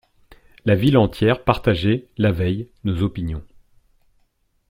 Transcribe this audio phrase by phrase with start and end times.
[0.65, 3.45] La ville entière partageait, la veille, nos opinions.